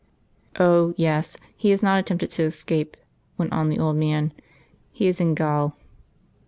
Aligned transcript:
"Oh! 0.59 0.95
yes; 0.97 1.37
he 1.55 1.69
has 1.69 1.83
not 1.83 1.99
attempted 1.99 2.31
to 2.31 2.41
escape," 2.41 2.97
went 3.37 3.53
on 3.53 3.69
the 3.69 3.77
old 3.77 3.97
man. 3.97 4.33
"He 4.91 5.05
is 5.05 5.21
in 5.21 5.35
gaol." 5.35 5.75